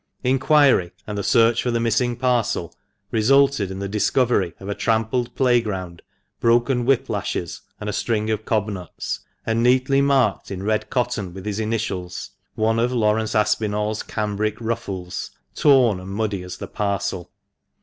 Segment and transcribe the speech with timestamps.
[0.23, 2.73] Inquiry, and the search for the missing parcel,
[3.11, 6.01] resulted in the discovery of a trampled playground,
[6.39, 12.31] broken whiplashes, a string of cobnuts, and, neatly marked in red cotton with his initials,
[12.55, 17.29] one of Laurence Aspinall's cambric ruffles, torn and muddy as the parcel.